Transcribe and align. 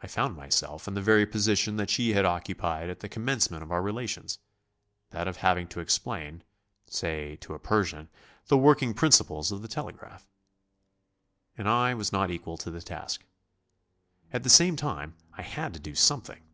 I 0.00 0.06
found 0.06 0.36
myself 0.36 0.86
in 0.86 0.94
the 0.94 1.02
very 1.02 1.26
position 1.26 1.74
that 1.74 1.90
she 1.90 2.12
had 2.12 2.24
occupied 2.24 2.88
at 2.88 3.00
the 3.00 3.08
commencement 3.08 3.64
of 3.64 3.72
our 3.72 3.82
relations: 3.82 4.38
that 5.10 5.26
of 5.26 5.38
having 5.38 5.66
to 5.70 5.80
explain 5.80 6.44
say, 6.86 7.34
to 7.40 7.54
a 7.54 7.58
Persian 7.58 8.10
the 8.46 8.56
working 8.56 8.94
principles 8.94 9.50
of 9.50 9.60
the 9.62 9.66
telegraph. 9.66 10.28
And 11.58 11.68
I 11.68 11.94
was 11.94 12.12
not 12.12 12.30
equal 12.30 12.58
to 12.58 12.70
the 12.70 12.80
task. 12.80 13.24
At 14.32 14.44
the 14.44 14.50
same 14.50 14.76
time 14.76 15.16
I 15.36 15.42
had 15.42 15.74
to 15.74 15.80
do 15.80 15.96
something. 15.96 16.44